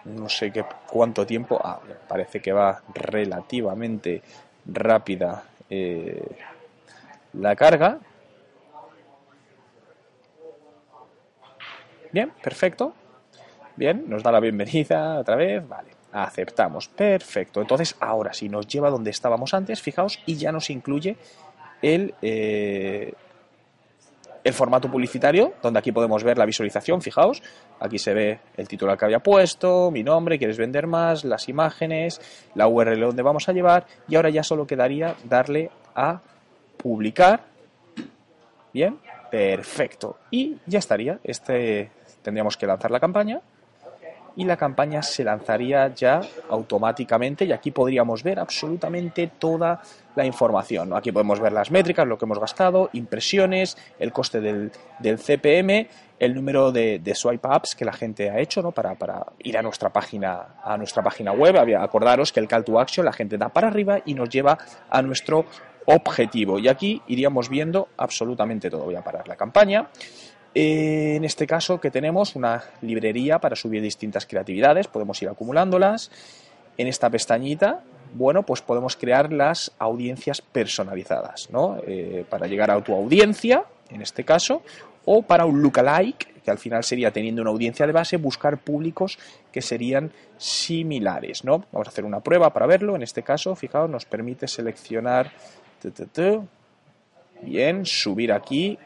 No 0.05 0.29
sé 0.29 0.51
qué, 0.53 0.65
cuánto 0.89 1.25
tiempo. 1.27 1.61
Ah, 1.63 1.81
parece 2.09 2.41
que 2.41 2.53
va 2.53 2.83
relativamente 2.95 4.23
rápida 4.67 5.45
eh, 5.71 6.23
la 7.35 7.57
carga. 7.57 7.99
Bien, 12.11 12.31
perfecto. 12.43 12.95
Bien, 13.77 14.05
nos 14.07 14.23
da 14.23 14.33
la 14.33 14.41
bienvenida 14.41 15.19
otra 15.19 15.37
vez. 15.37 15.67
Vale. 15.67 15.91
Aceptamos. 16.13 16.89
Perfecto. 16.89 17.61
Entonces, 17.61 17.97
ahora 18.01 18.35
sí, 18.35 18.49
nos 18.49 18.67
lleva 18.67 18.91
donde 18.91 19.11
estábamos 19.11 19.55
antes, 19.55 19.81
fijaos, 19.81 20.19
y 20.27 20.37
ya 20.37 20.53
nos 20.53 20.69
incluye 20.69 21.17
el, 21.81 22.15
eh, 22.21 23.15
el 24.45 24.53
formato 24.53 24.91
publicitario, 24.91 25.55
donde 25.63 25.79
aquí 25.79 25.93
podemos 25.93 26.25
ver 26.25 26.39
la 26.39 26.47
visualización, 26.47 27.01
fijaos, 27.01 27.43
aquí 27.81 27.99
se 27.99 28.13
ve 28.15 28.41
el 28.57 28.69
titular 28.69 28.99
que 28.99 29.05
había 29.05 29.21
puesto, 29.21 29.91
mi 29.91 30.03
nombre, 30.03 30.39
quieres 30.39 30.59
vender 30.59 30.87
más, 30.87 31.25
las 31.25 31.49
imágenes, 31.49 32.21
la 32.55 32.67
URL 32.67 33.01
donde 33.01 33.23
vamos 33.23 33.49
a 33.49 33.53
llevar, 33.53 33.87
y 34.09 34.17
ahora 34.17 34.31
ya 34.31 34.43
solo 34.43 34.67
quedaría 34.67 35.15
darle 35.25 35.71
a 35.95 36.21
publicar. 36.77 37.45
Bien, 38.73 38.99
perfecto. 39.31 40.19
Y 40.31 40.57
ya 40.67 40.79
estaría. 40.79 41.19
Este 41.23 41.91
tendríamos 42.23 42.57
que 42.57 42.67
lanzar 42.67 42.91
la 42.91 43.01
campaña 43.01 43.41
y 44.37 44.45
la 44.45 44.57
campaña 44.57 45.03
se 45.03 45.25
lanzaría 45.25 45.89
ya 45.95 46.21
automáticamente 46.49 47.45
y 47.45 47.53
aquí 47.53 47.71
podríamos 47.71 48.23
ver 48.23 48.39
absolutamente 48.39 49.31
toda 49.39 49.83
la 50.15 50.27
información. 50.27 50.93
Aquí 50.95 51.13
podemos 51.13 51.41
ver 51.41 51.53
las 51.53 51.71
métricas, 51.71 52.07
lo 52.07 52.19
que 52.19 52.25
hemos 52.25 52.39
gastado, 52.39 52.91
impresiones, 52.93 53.77
el 53.99 54.13
coste 54.13 54.41
del, 54.41 54.71
CPM, 55.01 55.89
el 56.19 56.35
número 56.35 56.73
de, 56.73 57.01
swipe 57.15 57.49
ups 57.49 57.75
que 57.75 57.85
la 57.85 57.93
gente 57.93 58.31
ha 58.31 58.39
hecho 58.39 58.63
¿no? 58.63 58.73
para, 58.73 58.95
para, 58.95 59.27
ir 59.39 59.57
a 59.57 59.63
nuestra 59.63 59.91
página 59.91 60.57
a 60.63 60.77
nuestra 60.77 61.03
página 61.03 61.33
web. 61.33 61.57
Acordaros 61.77 62.33
que 62.33 62.41
el 62.41 62.49
call 62.49 62.65
to 62.65 62.79
action 62.79 63.05
la 63.05 63.13
gente 63.13 63.39
da 63.39 63.49
para 63.49 63.69
arriba 63.69 64.01
y 64.05 64.15
nos 64.15 64.29
lleva 64.29 64.59
a 64.91 65.03
nuestro 65.03 65.47
objetivo. 65.87 66.59
Y 66.59 66.69
aquí 66.69 67.03
iríamos 67.09 67.49
viendo 67.49 67.89
absolutamente 67.97 68.71
todo. 68.71 68.85
Voy 68.85 68.97
a 68.97 69.03
parar 69.03 69.27
la 69.29 69.37
campaña. 69.37 69.89
Eh, 70.55 71.15
en 71.17 71.25
este 71.25 71.47
caso 71.47 71.81
que 71.81 71.91
tenemos 71.91 72.37
una 72.37 72.63
librería 72.83 73.39
para 73.39 73.57
subir 73.57 73.81
distintas 73.83 74.27
creatividades, 74.27 74.87
podemos 74.87 75.21
ir 75.23 75.29
acumulándolas. 75.29 76.11
En 76.77 76.89
esta 76.89 77.09
pestañita, 77.11 77.83
bueno, 78.15 78.43
pues 78.43 78.61
podemos 78.61 78.97
crear 78.97 79.33
las 79.33 79.73
audiencias 79.79 80.43
personalizadas, 80.43 81.49
¿no? 81.51 81.79
Eh, 81.87 82.25
para 82.29 82.47
llegar 82.47 82.71
a 82.71 82.83
tu 82.83 82.95
audiencia, 82.95 83.65
en 83.91 84.03
este 84.03 84.25
caso, 84.25 84.63
o 85.05 85.23
para 85.23 85.47
un 85.47 85.63
lookalike, 85.63 86.43
que 86.43 86.51
al 86.51 86.59
final 86.59 86.83
sería 86.85 87.13
teniendo 87.13 87.41
una 87.41 87.51
audiencia 87.51 87.87
de 87.87 87.93
base, 87.93 88.17
buscar 88.17 88.59
públicos 88.59 89.19
que 89.53 89.63
serían 89.63 90.13
similares, 90.39 91.45
¿no? 91.45 91.65
Vamos 91.73 91.89
a 91.89 91.91
hacer 91.91 92.05
una 92.05 92.21
prueba 92.21 92.53
para 92.53 92.67
verlo. 92.67 92.97
En 92.97 93.03
este 93.03 93.23
caso, 93.23 93.55
fijaos, 93.55 93.89
nos 93.89 94.05
permite 94.05 94.49
seleccionar, 94.49 95.31
bien, 97.43 97.87
subir 97.87 98.33
aquí 98.33 98.79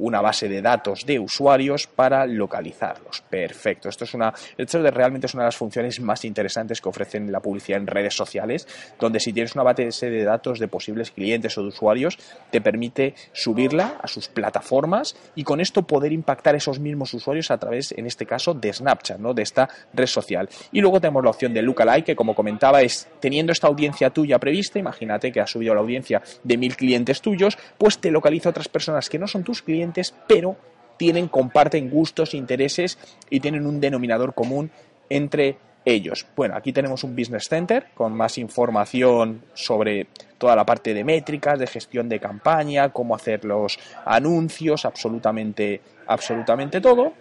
una 0.00 0.20
base 0.20 0.48
de 0.48 0.62
datos 0.62 1.04
de 1.06 1.18
usuarios 1.18 1.86
para 1.86 2.26
localizarlos. 2.26 3.22
Perfecto. 3.28 3.88
Esto 3.88 4.04
es 4.04 4.14
una, 4.14 4.32
esto 4.56 4.82
realmente 4.90 5.26
es 5.26 5.34
una 5.34 5.44
de 5.44 5.48
las 5.48 5.56
funciones 5.56 6.00
más 6.00 6.24
interesantes 6.24 6.80
que 6.80 6.88
ofrecen 6.88 7.30
la 7.30 7.40
publicidad 7.40 7.78
en 7.78 7.86
redes 7.86 8.14
sociales, 8.14 8.66
donde 8.98 9.20
si 9.20 9.32
tienes 9.32 9.54
una 9.54 9.62
base 9.62 10.10
de 10.10 10.24
datos 10.24 10.58
de 10.58 10.68
posibles 10.68 11.10
clientes 11.10 11.56
o 11.58 11.62
de 11.62 11.68
usuarios, 11.68 12.18
te 12.50 12.60
permite 12.60 13.14
subirla 13.32 13.98
a 14.02 14.06
sus 14.08 14.28
plataformas 14.28 15.16
y 15.34 15.44
con 15.44 15.60
esto 15.60 15.82
poder 15.82 16.12
impactar 16.12 16.54
esos 16.54 16.80
mismos 16.80 17.12
usuarios 17.12 17.50
a 17.50 17.58
través, 17.58 17.92
en 17.92 18.06
este 18.06 18.24
caso, 18.24 18.54
de 18.54 18.72
Snapchat, 18.72 19.18
¿no? 19.18 19.34
de 19.34 19.42
esta 19.42 19.68
red 19.92 20.06
social. 20.06 20.48
Y 20.72 20.80
luego 20.80 21.00
tenemos 21.00 21.22
la 21.22 21.30
opción 21.30 21.52
de 21.52 21.62
Lookalike, 21.62 22.06
que 22.06 22.16
como 22.16 22.34
comentaba, 22.34 22.80
es 22.80 23.08
teniendo 23.20 23.52
esta 23.52 23.66
audiencia 23.66 24.08
tuya 24.10 24.38
prevista, 24.38 24.78
imagínate 24.78 25.30
que 25.30 25.40
has 25.40 25.50
subido 25.50 25.74
la 25.74 25.80
audiencia 25.80 26.22
de 26.42 26.56
mil 26.56 26.74
clientes 26.74 27.20
tuyos, 27.20 27.58
pues 27.76 27.98
te 27.98 28.10
localiza 28.10 28.48
a 28.48 28.50
otras 28.50 28.68
personas 28.68 29.10
que 29.10 29.18
no 29.18 29.26
son 29.26 29.44
tus 29.44 29.60
clientes 29.60 29.89
pero 30.26 30.56
tienen, 30.96 31.28
comparten 31.28 31.88
gustos, 31.90 32.34
intereses 32.34 32.98
y 33.30 33.40
tienen 33.40 33.66
un 33.66 33.80
denominador 33.80 34.34
común 34.34 34.70
entre 35.08 35.56
ellos. 35.84 36.26
Bueno, 36.36 36.56
aquí 36.56 36.72
tenemos 36.72 37.04
un 37.04 37.16
Business 37.16 37.48
Center 37.48 37.86
con 37.94 38.14
más 38.14 38.38
información 38.38 39.42
sobre 39.54 40.08
toda 40.38 40.54
la 40.54 40.64
parte 40.64 40.92
de 40.92 41.04
métricas, 41.04 41.58
de 41.58 41.66
gestión 41.66 42.08
de 42.08 42.20
campaña, 42.20 42.90
cómo 42.90 43.14
hacer 43.14 43.44
los 43.44 43.78
anuncios, 44.04 44.84
absolutamente, 44.84 45.80
absolutamente 46.06 46.80
todo. 46.80 47.14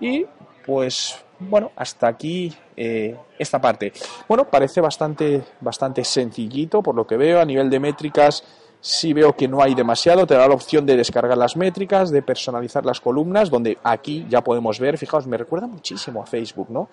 Y 0.00 0.26
pues 0.66 1.16
bueno, 1.38 1.72
hasta 1.76 2.08
aquí 2.08 2.52
eh, 2.76 3.16
esta 3.38 3.60
parte. 3.60 3.92
Bueno, 4.28 4.44
parece 4.44 4.80
bastante, 4.80 5.42
bastante 5.60 6.04
sencillito 6.04 6.82
por 6.82 6.94
lo 6.94 7.06
que 7.06 7.16
veo 7.16 7.40
a 7.40 7.44
nivel 7.44 7.70
de 7.70 7.80
métricas 7.80 8.44
si 8.80 9.12
veo 9.12 9.34
que 9.36 9.46
no 9.46 9.62
hay 9.62 9.74
demasiado, 9.74 10.26
te 10.26 10.34
da 10.34 10.48
la 10.48 10.54
opción 10.54 10.86
de 10.86 10.96
descargar 10.96 11.36
las 11.36 11.56
métricas, 11.56 12.10
de 12.10 12.22
personalizar 12.22 12.86
las 12.86 13.00
columnas, 13.00 13.50
donde 13.50 13.76
aquí 13.82 14.26
ya 14.28 14.42
podemos 14.42 14.78
ver, 14.78 14.96
fijaos, 14.96 15.26
me 15.26 15.36
recuerda 15.36 15.66
muchísimo 15.66 16.22
a 16.22 16.26
Facebook, 16.26 16.70
¿no? 16.70 16.88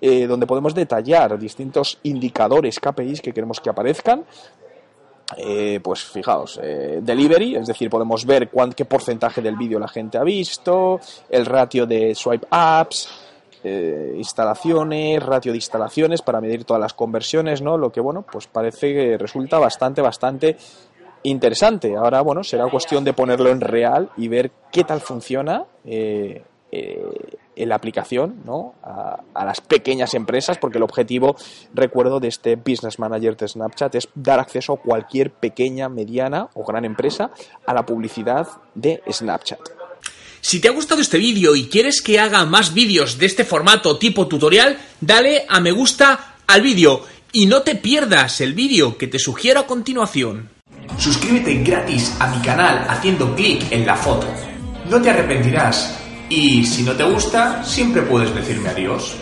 Eh, 0.00 0.26
donde 0.26 0.46
podemos 0.46 0.74
detallar 0.74 1.36
distintos 1.38 1.98
indicadores, 2.04 2.78
KPIs 2.78 3.20
que 3.20 3.32
queremos 3.32 3.60
que 3.60 3.70
aparezcan. 3.70 4.24
Eh, 5.38 5.80
pues 5.82 6.04
fijaos, 6.04 6.60
eh, 6.62 7.00
delivery, 7.02 7.56
es 7.56 7.66
decir, 7.66 7.88
podemos 7.90 8.24
ver 8.26 8.50
qué 8.76 8.84
porcentaje 8.84 9.40
del 9.40 9.56
vídeo 9.56 9.78
la 9.78 9.88
gente 9.88 10.18
ha 10.18 10.22
visto, 10.22 11.00
el 11.30 11.46
ratio 11.46 11.86
de 11.86 12.14
swipe 12.14 12.46
apps, 12.50 13.08
instalaciones, 13.64 15.22
ratio 15.22 15.50
de 15.50 15.56
instalaciones 15.56 16.20
para 16.20 16.42
medir 16.42 16.64
todas 16.64 16.82
las 16.82 16.92
conversiones, 16.92 17.62
¿no? 17.62 17.78
Lo 17.78 17.90
que, 17.90 18.02
bueno, 18.02 18.22
pues 18.30 18.46
parece 18.46 18.92
que 18.92 19.16
resulta 19.16 19.58
bastante, 19.58 20.02
bastante 20.02 20.58
interesante. 21.24 21.96
Ahora, 21.96 22.20
bueno, 22.20 22.44
será 22.44 22.70
cuestión 22.70 23.04
de 23.04 23.12
ponerlo 23.12 23.50
en 23.50 23.60
real 23.60 24.10
y 24.16 24.28
ver 24.28 24.52
qué 24.70 24.84
tal 24.84 25.00
funciona 25.00 25.64
eh, 25.84 26.42
eh, 26.70 27.02
en 27.56 27.68
la 27.68 27.76
aplicación 27.76 28.42
¿no? 28.44 28.74
A, 28.82 29.20
a, 29.32 29.44
las 29.44 29.60
pequeñas 29.60 30.14
empresas, 30.14 30.58
porque 30.58 30.78
el 30.78 30.84
objetivo, 30.84 31.36
recuerdo, 31.72 32.20
de 32.20 32.28
este 32.28 32.56
Business 32.56 32.98
Manager 32.98 33.36
de 33.36 33.48
Snapchat 33.48 33.94
es 33.94 34.08
dar 34.14 34.40
acceso 34.40 34.74
a 34.74 34.80
cualquier 34.80 35.30
pequeña, 35.32 35.88
mediana 35.88 36.48
o 36.54 36.64
gran 36.64 36.84
empresa 36.84 37.30
a 37.66 37.74
la 37.74 37.86
publicidad 37.86 38.48
de 38.74 39.02
Snapchat. 39.10 39.60
Si 40.40 40.60
te 40.60 40.68
ha 40.68 40.72
gustado 40.72 41.00
este 41.00 41.16
vídeo 41.16 41.56
y 41.56 41.68
quieres 41.68 42.02
que 42.02 42.20
haga 42.20 42.44
más 42.44 42.74
vídeos 42.74 43.16
de 43.18 43.26
este 43.26 43.44
formato 43.44 43.96
tipo 43.98 44.28
tutorial, 44.28 44.76
dale 45.00 45.46
a 45.48 45.58
me 45.58 45.72
gusta 45.72 46.36
al 46.46 46.60
vídeo 46.60 47.02
y 47.32 47.46
no 47.46 47.62
te 47.62 47.76
pierdas 47.76 48.42
el 48.42 48.52
vídeo 48.52 48.98
que 48.98 49.06
te 49.06 49.18
sugiero 49.18 49.60
a 49.60 49.66
continuación. 49.66 50.53
Suscríbete 50.98 51.62
gratis 51.62 52.16
a 52.20 52.28
mi 52.28 52.40
canal 52.42 52.86
haciendo 52.88 53.34
clic 53.34 53.70
en 53.70 53.86
la 53.86 53.96
foto. 53.96 54.26
No 54.88 55.00
te 55.00 55.10
arrepentirás. 55.10 55.98
Y 56.28 56.64
si 56.64 56.82
no 56.82 56.92
te 56.92 57.04
gusta, 57.04 57.62
siempre 57.64 58.02
puedes 58.02 58.34
decirme 58.34 58.68
adiós. 58.70 59.16